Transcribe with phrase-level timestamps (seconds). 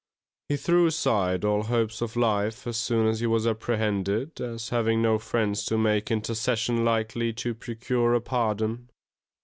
[0.49, 4.99] He threw aside all hopes of life as soon as he was apprehended, as having
[4.99, 8.89] no friends to make intercession likely to procure a pardon.